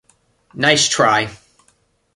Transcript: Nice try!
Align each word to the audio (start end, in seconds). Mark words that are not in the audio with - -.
Nice 0.55 0.87
try! 0.89 1.29